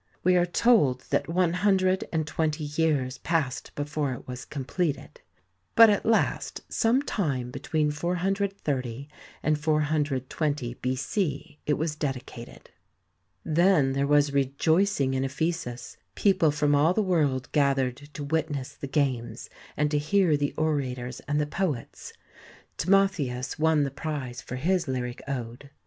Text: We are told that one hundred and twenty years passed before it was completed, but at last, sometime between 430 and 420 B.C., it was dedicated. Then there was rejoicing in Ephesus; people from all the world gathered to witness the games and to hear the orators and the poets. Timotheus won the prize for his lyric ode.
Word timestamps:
We 0.23 0.35
are 0.35 0.47
told 0.47 1.01
that 1.11 1.29
one 1.29 1.53
hundred 1.53 2.05
and 2.11 2.25
twenty 2.25 2.63
years 2.63 3.19
passed 3.19 3.69
before 3.75 4.13
it 4.15 4.27
was 4.27 4.45
completed, 4.45 5.21
but 5.75 5.91
at 5.91 6.07
last, 6.07 6.61
sometime 6.69 7.51
between 7.51 7.91
430 7.91 9.07
and 9.43 9.59
420 9.59 10.73
B.C., 10.81 11.59
it 11.67 11.75
was 11.75 11.95
dedicated. 11.95 12.71
Then 13.45 13.93
there 13.93 14.07
was 14.07 14.33
rejoicing 14.33 15.13
in 15.13 15.23
Ephesus; 15.23 15.97
people 16.15 16.49
from 16.49 16.73
all 16.73 16.95
the 16.95 17.03
world 17.03 17.51
gathered 17.51 17.97
to 17.97 18.23
witness 18.23 18.73
the 18.73 18.87
games 18.87 19.51
and 19.77 19.91
to 19.91 19.99
hear 19.99 20.35
the 20.35 20.55
orators 20.57 21.19
and 21.27 21.39
the 21.39 21.45
poets. 21.45 22.11
Timotheus 22.77 23.59
won 23.59 23.83
the 23.83 23.91
prize 23.91 24.41
for 24.41 24.55
his 24.55 24.87
lyric 24.87 25.21
ode. 25.27 25.69